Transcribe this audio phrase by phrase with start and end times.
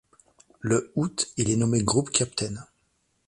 [0.61, 2.65] Le août, il est nommé Group Captain.